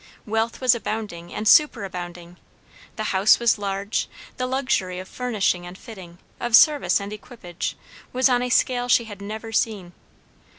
[0.25, 2.37] Wealth was abounding and superabounding;
[2.95, 7.77] the house was large, the luxury of furnishing and fitting, of service and equipage,
[8.11, 9.93] was on a scale she had never seen.